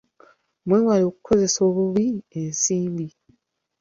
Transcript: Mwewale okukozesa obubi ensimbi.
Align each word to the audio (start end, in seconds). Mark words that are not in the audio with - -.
Mwewale 0.67 1.03
okukozesa 1.09 1.59
obubi 1.69 2.05
ensimbi. 2.39 3.07